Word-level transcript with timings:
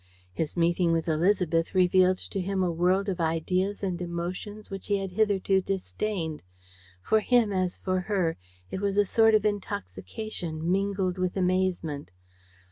His 0.33 0.57
meeting 0.57 0.91
with 0.93 1.05
Élisabeth 1.05 1.75
revealed 1.75 2.17
to 2.31 2.41
him 2.41 2.63
a 2.63 2.71
world 2.71 3.07
of 3.07 3.19
ideas 3.21 3.83
and 3.83 4.01
emotions 4.01 4.71
which 4.71 4.87
he 4.87 4.97
had 4.97 5.11
hitherto 5.11 5.61
disdained. 5.61 6.41
For 7.03 7.19
him 7.19 7.53
as 7.53 7.77
for 7.77 7.99
her 7.99 8.35
it 8.71 8.81
was 8.81 8.97
a 8.97 9.05
sort 9.05 9.35
of 9.35 9.45
intoxication 9.45 10.71
mingled 10.71 11.19
with 11.19 11.37
amazement. 11.37 12.09